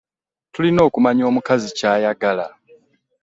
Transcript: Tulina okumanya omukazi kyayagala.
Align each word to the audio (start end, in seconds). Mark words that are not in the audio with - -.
Tulina 0.53 0.81
okumanya 0.87 1.23
omukazi 1.29 1.67
kyayagala. 1.77 2.45